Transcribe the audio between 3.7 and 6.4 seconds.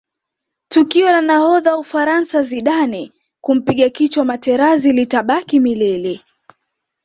kichwa materazi litabaki milele